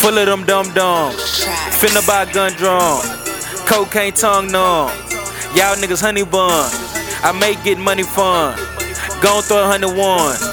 Full 0.00 0.18
of 0.18 0.26
them 0.26 0.44
dumb 0.44 0.72
dumb. 0.74 1.12
Finna 1.80 2.06
buy 2.06 2.24
gun 2.32 2.52
drum. 2.52 3.00
Cocaine 3.66 4.12
tongue 4.12 4.50
numb. 4.52 4.90
Y'all 5.54 5.76
niggas 5.76 6.00
honey 6.02 6.24
bun. 6.24 6.70
I 7.22 7.32
make 7.38 7.62
get 7.64 7.78
money 7.78 8.02
fun. 8.02 8.56
Gon' 9.22 9.42
throw 9.42 9.64
a 9.64 9.66
hundred 9.66 9.96
one. 9.96 10.49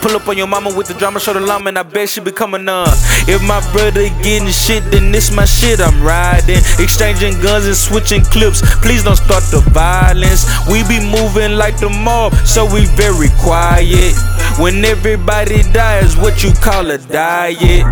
Pull 0.00 0.14
up 0.14 0.28
on 0.28 0.38
your 0.38 0.46
mama 0.46 0.72
with 0.74 0.86
the 0.86 0.94
drama, 0.94 1.18
show 1.18 1.32
the 1.32 1.40
llama, 1.40 1.68
and 1.68 1.78
I 1.78 1.82
bet 1.82 2.08
she 2.08 2.20
become 2.20 2.54
a 2.54 2.58
nun. 2.58 2.88
If 3.26 3.42
my 3.42 3.60
brother 3.72 4.08
getting 4.22 4.48
shit, 4.48 4.84
then 4.90 5.10
this 5.10 5.30
my 5.30 5.44
shit 5.44 5.80
I'm 5.80 6.02
riding. 6.02 6.62
Exchanging 6.78 7.40
guns 7.42 7.66
and 7.66 7.76
switching 7.76 8.22
clips. 8.22 8.62
Please 8.80 9.02
don't 9.02 9.16
start 9.16 9.42
the 9.50 9.60
violence. 9.74 10.46
We 10.70 10.84
be 10.86 11.00
moving 11.00 11.58
like 11.58 11.78
the 11.78 11.90
mob, 11.90 12.34
so 12.46 12.64
we 12.64 12.86
very 12.94 13.28
quiet. 13.42 14.14
When 14.58 14.84
everybody 14.84 15.62
dies, 15.72 16.16
what 16.16 16.42
you 16.42 16.50
call 16.52 16.90
a 16.90 16.98
diet? 16.98 17.86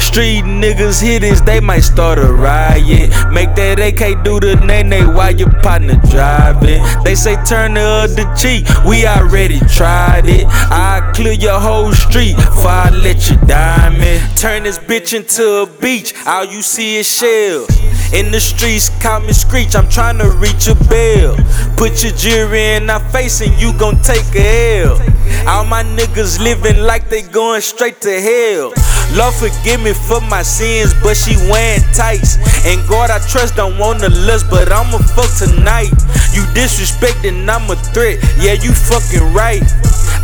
Street 0.00 0.42
niggas 0.42 1.00
hit 1.00 1.20
this, 1.20 1.40
they 1.40 1.60
might 1.60 1.84
start 1.84 2.18
a 2.18 2.32
riot. 2.32 3.10
Make 3.30 3.54
that 3.54 3.78
AK 3.78 4.24
do 4.24 4.40
the 4.40 4.56
nay 4.56 5.06
while 5.06 5.32
your 5.32 5.52
partner 5.62 5.94
driving. 6.10 6.82
They 7.04 7.14
say 7.14 7.36
turn 7.44 7.74
the 7.74 7.82
other 7.82 8.34
cheek, 8.34 8.66
we 8.84 9.06
already 9.06 9.60
tried 9.68 10.26
it. 10.26 10.46
I 10.48 11.08
clear 11.14 11.34
your 11.34 11.60
whole 11.60 11.92
street 11.92 12.34
before 12.34 12.66
I 12.66 12.90
let 12.90 13.30
you 13.30 13.36
diamond. 13.46 14.36
Turn 14.36 14.64
this 14.64 14.80
bitch 14.80 15.14
into 15.14 15.62
a 15.62 15.66
beach, 15.80 16.14
all 16.26 16.44
you 16.44 16.62
see 16.62 16.96
is 16.96 17.06
shells. 17.06 17.70
In 18.12 18.32
the 18.32 18.40
streets, 18.40 18.88
call 19.02 19.20
me 19.20 19.32
Screech, 19.34 19.76
I'm 19.76 19.88
trying 19.88 20.18
to 20.18 20.30
reach 20.30 20.66
a 20.66 20.74
bell. 20.74 21.36
Put 21.78 22.02
your 22.02 22.12
jury 22.12 22.74
in 22.74 22.90
our 22.90 22.98
face 22.98 23.40
and 23.40 23.54
you 23.60 23.72
gon' 23.78 24.02
take 24.02 24.26
a 24.34 24.82
L. 24.82 24.98
All 25.46 25.64
my 25.64 25.84
niggas 25.84 26.42
living 26.42 26.82
like 26.82 27.08
they 27.08 27.22
going 27.22 27.60
straight 27.60 28.00
to 28.00 28.20
hell. 28.20 28.74
Lord 29.14 29.34
forgive 29.34 29.80
me 29.80 29.92
for 29.94 30.20
my 30.22 30.42
sins, 30.42 30.92
but 31.02 31.16
she 31.16 31.36
wearing 31.48 31.86
tights. 31.94 32.36
And 32.66 32.82
God 32.88 33.10
I 33.10 33.20
trust 33.30 33.54
don't 33.54 33.78
wanna 33.78 34.08
lust, 34.26 34.50
but 34.50 34.72
I'ma 34.72 34.98
fuck 34.98 35.30
tonight. 35.38 35.94
You 36.34 36.42
disrespecting, 36.50 37.48
I'm 37.48 37.70
a 37.70 37.76
threat. 37.94 38.18
Yeah, 38.42 38.54
you 38.54 38.74
fucking 38.74 39.32
right. 39.32 39.62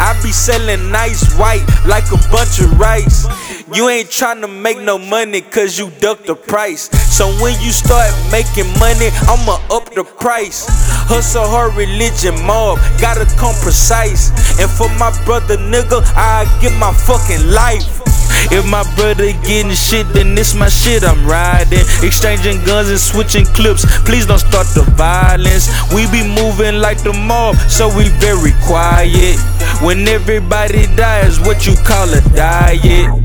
I 0.03 0.19
be 0.25 0.33
selling 0.33 0.91
nice 0.91 1.23
white 1.39 1.65
like 1.87 2.11
a 2.11 2.19
bunch 2.35 2.59
of 2.59 2.79
rice. 2.81 3.31
You 3.75 3.89
ain't 3.89 4.08
tryna 4.08 4.47
make 4.62 4.78
no 4.78 4.98
money 4.98 5.41
cause 5.41 5.77
you 5.77 5.91
duck 5.98 6.22
the 6.22 6.36
price. 6.36 6.89
So 7.11 7.27
when 7.42 7.61
you 7.61 7.72
start 7.72 8.06
making 8.30 8.70
money, 8.78 9.11
I'ma 9.27 9.58
up 9.75 9.92
the 9.94 10.05
price. 10.05 10.67
Hustle 11.11 11.42
hard 11.42 11.75
religion 11.75 12.39
mob, 12.47 12.78
gotta 13.00 13.27
come 13.34 13.55
precise. 13.67 14.30
And 14.62 14.70
for 14.70 14.86
my 14.95 15.11
brother 15.25 15.56
nigga, 15.56 16.06
I 16.14 16.47
give 16.62 16.72
my 16.78 16.92
fucking 16.92 17.50
life. 17.50 18.00
If 18.55 18.64
my 18.67 18.84
brother 18.95 19.33
getting 19.42 19.72
shit, 19.72 20.06
then 20.12 20.36
this 20.36 20.55
my 20.55 20.69
shit 20.69 21.02
I'm 21.02 21.27
riding. 21.27 21.83
Exchanging 22.02 22.62
guns 22.64 22.91
and 22.91 23.00
switching 23.00 23.45
clips. 23.58 23.84
Please 24.06 24.27
don't 24.27 24.39
start 24.39 24.69
the 24.75 24.83
violence. 24.95 25.67
We 25.92 26.06
be 26.14 26.22
moving 26.22 26.78
like 26.78 27.02
the 27.02 27.12
mob, 27.12 27.56
so 27.67 27.89
we 27.91 28.06
very 28.22 28.52
quiet. 28.62 29.39
When 29.83 30.06
everybody 30.06 30.86
dies, 30.95 31.41
what 31.41 31.67
you 31.67 31.75
call 31.84 32.06
a 32.14 32.20
diet? 32.36 33.23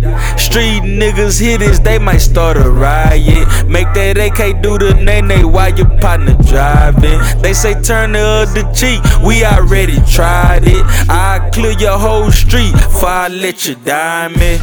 Street 0.50 0.82
niggas 0.82 1.40
hit 1.40 1.60
this, 1.60 1.78
they 1.78 2.00
might 2.00 2.18
start 2.18 2.58
a 2.58 2.68
riot. 2.68 3.48
Make 3.68 3.94
that 3.94 4.18
AK 4.18 4.64
do 4.64 4.80
the 4.80 4.96
nay 4.96 5.44
while 5.44 5.70
your 5.78 5.88
partner 6.00 6.36
driving. 6.48 7.22
They 7.44 7.54
say 7.54 7.80
turn 7.84 8.14
the 8.14 8.20
other 8.20 8.66
cheek, 8.74 9.00
we 9.24 9.46
already 9.46 10.02
tried 10.10 10.64
it. 10.66 10.84
I 11.08 11.48
clear 11.54 11.78
your 11.78 12.00
whole 12.00 12.32
street 12.32 12.74
before 12.74 13.10
I 13.10 13.28
let 13.28 13.68
you 13.68 13.76
diamond. 13.86 14.60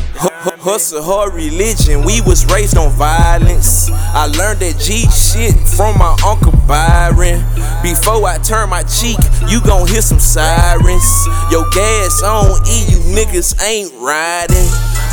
Hustle 0.59 1.05
hard 1.05 1.35
religion, 1.35 2.03
we 2.05 2.21
was 2.21 2.45
raised 2.51 2.77
on 2.77 2.91
violence. 2.91 3.89
I 3.93 4.27
learned 4.27 4.59
that 4.67 4.83
G 4.83 5.07
shit 5.15 5.55
from 5.77 5.99
my 5.99 6.19
uncle 6.27 6.51
Byron. 6.67 7.47
Before 7.81 8.27
I 8.27 8.39
turn 8.43 8.71
my 8.71 8.83
cheek, 8.83 9.19
you 9.49 9.63
gon' 9.63 9.87
hear 9.87 10.03
some 10.03 10.19
sirens. 10.19 11.27
Your 11.53 11.63
gas 11.71 12.23
on 12.25 12.59
E, 12.67 12.91
you 12.91 12.99
niggas 13.15 13.55
ain't 13.63 13.95
riding. 14.03 14.67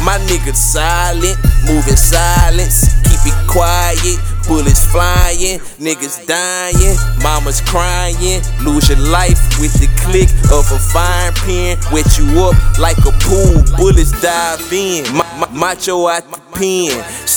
My 0.03 0.17
niggas 0.27 0.57
silent, 0.57 1.37
moving 1.65 1.95
silence, 1.95 2.91
keep 3.07 3.23
it 3.25 3.47
quiet. 3.47 4.19
Bullets 4.47 4.85
flying, 4.91 5.59
niggas 5.79 6.27
dying, 6.27 6.97
mamas 7.23 7.61
crying. 7.61 8.41
Lose 8.59 8.89
your 8.89 8.99
life 8.99 9.39
with 9.61 9.71
the 9.79 9.87
click 10.03 10.27
of 10.51 10.67
a 10.75 10.79
fire 10.91 11.31
pin. 11.47 11.77
Wet 11.93 12.17
you 12.19 12.27
up 12.43 12.55
like 12.77 12.97
a 13.07 13.11
pool, 13.23 13.63
bullets 13.77 14.11
dive 14.21 14.59
in. 14.73 15.05
Ma- 15.15 15.23
ma- 15.39 15.51
macho 15.55 16.07
out 16.07 16.29
the 16.29 16.41
pen, 16.51 16.91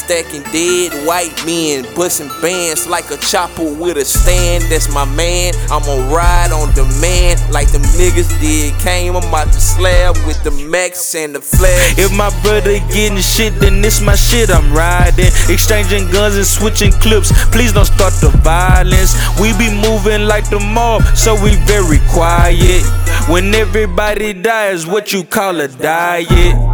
stacking 0.06 0.42
dead 0.52 0.94
white 1.04 1.34
men, 1.44 1.82
busting 1.96 2.30
bands 2.40 2.86
like 2.86 3.10
a 3.10 3.16
chopper 3.16 3.66
with 3.74 3.96
a 3.96 4.04
stand. 4.04 4.62
That's 4.70 4.88
my 4.94 5.04
man. 5.16 5.52
I'ma 5.68 6.14
ride 6.14 6.52
on 6.52 6.72
demand 6.74 7.42
like 7.50 7.72
them 7.72 7.82
niggas 7.98 8.30
did. 8.40 8.72
Came 8.80 9.16
I'm 9.16 9.34
out 9.34 9.48
the 9.48 9.60
slab 9.60 10.16
with 10.26 10.42
the 10.44 10.52
max 10.70 11.14
and 11.16 11.34
the 11.34 11.40
flash. 11.40 11.98
If 11.98 12.16
my 12.16 12.30
brother 12.42 12.78
getting 12.94 13.18
shit, 13.18 13.58
then 13.58 13.82
this 13.82 14.00
my 14.00 14.14
shit 14.14 14.48
I'm 14.48 14.72
riding. 14.72 15.32
Exchanging 15.50 16.08
guns 16.12 16.36
and 16.36 16.46
switching 16.46 16.92
clips. 16.92 17.32
Please 17.50 17.72
don't 17.72 17.86
start 17.86 18.14
the 18.22 18.30
violence. 18.46 19.18
We 19.40 19.58
be 19.58 19.74
moving 19.82 20.28
like 20.28 20.48
the 20.50 20.60
mob, 20.60 21.02
so 21.16 21.34
we 21.42 21.56
very 21.66 21.98
quiet. 22.14 22.86
When 23.28 23.52
everybody 23.54 24.34
dies, 24.34 24.86
what 24.86 25.12
you 25.12 25.24
call 25.24 25.60
a 25.60 25.66
diet? 25.66 26.65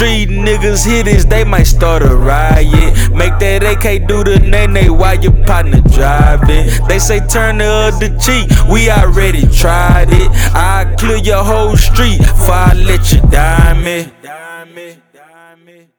Street 0.00 0.30
niggas 0.30 0.86
hit 0.86 1.04
this, 1.04 1.26
they 1.26 1.44
might 1.44 1.64
start 1.64 2.00
a 2.02 2.16
riot. 2.16 3.12
Make 3.12 3.38
that 3.40 3.62
AK 3.62 4.08
do 4.08 4.24
the 4.24 4.38
nay 4.40 4.88
while 4.88 5.20
your 5.20 5.36
partner 5.44 5.82
driving. 5.92 6.70
They 6.88 6.98
say 6.98 7.20
turn 7.26 7.58
the 7.58 7.66
other 7.66 8.08
cheek, 8.16 8.48
we 8.72 8.88
already 8.88 9.46
tried 9.54 10.08
it. 10.08 10.30
I 10.56 10.94
clear 10.98 11.18
your 11.18 11.44
whole 11.44 11.76
street 11.76 12.16
before 12.16 12.54
I 12.54 12.72
let 12.72 13.12
you 13.12 13.20
diamond. 13.28 14.10
Diamond, 14.22 15.02
diamond, 15.12 15.90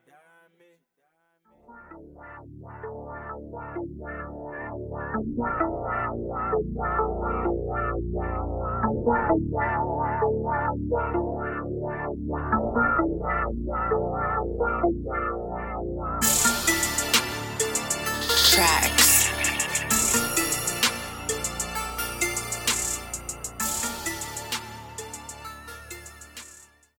Track. 18.52 19.01